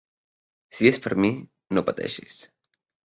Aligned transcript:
Si 0.77 0.89
és 0.91 0.97
per 1.03 1.13
mi, 1.25 1.31
no 1.79 1.85
pateixis. 1.91 2.41